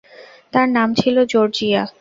[0.53, 1.81] তার নাম ছিলো জর্জিয়া।